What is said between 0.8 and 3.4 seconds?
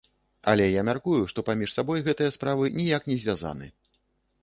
мяркую, што паміж сабой гэтыя справы ніяк не